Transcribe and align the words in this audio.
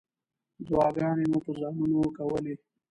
دعاګانې 0.67 1.25
مو 1.31 1.39
په 1.45 1.51
ځانونو 1.59 1.97
کولې. 2.17 2.53